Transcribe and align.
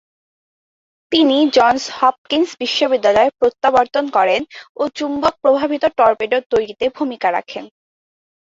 তিনি 1.11 1.37
Johns 1.55 1.83
Hopkins 1.97 2.49
বিশ্ববিদ্যালয়ে 2.59 3.35
প্রত্যাবর্তন 3.39 4.05
করেন 4.17 4.41
ও 4.77 4.83
চুম্বক-প্রভাবিত 4.97 5.83
টর্পেডো 5.97 6.37
তৈরিতে 6.51 6.85
ভূমিকা 6.97 7.27
রাখেন। 7.31 7.65